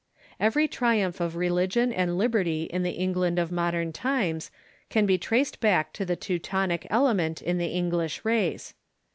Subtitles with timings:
[0.39, 4.49] Every triumph of religion and liberty in the England of modern times
[4.89, 8.73] can be traced back to the Teutonic element in the English race.